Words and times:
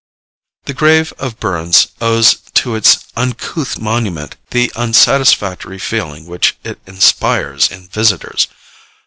The 0.63 0.73
grave 0.73 1.13
of 1.19 1.39
Burns 1.39 1.89
owes 2.01 2.33
to 2.55 2.73
its 2.73 3.05
uncouth 3.15 3.77
monument 3.77 4.35
the 4.49 4.71
unsatisfactory 4.75 5.77
feeling 5.77 6.25
which 6.25 6.57
it 6.63 6.79
inspires 6.87 7.69
in 7.71 7.87
visitors. 7.87 8.47